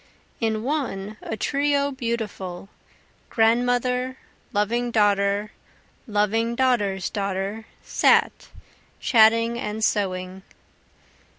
[0.39, 2.69] In one a trio beautiful,
[3.29, 4.17] Grandmother,
[4.51, 5.51] loving daughter,
[6.07, 8.49] loving daughter's daughter, sat,
[8.99, 10.41] Chatting and sewing.